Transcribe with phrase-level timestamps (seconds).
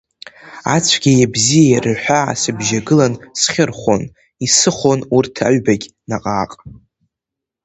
[0.75, 4.01] Ацәгьеи абзиеи рҳәаа сыбжьагылан, схьырҳәон,
[4.45, 6.51] исыхон урҭ аҩбагь наҟ-ааҟ.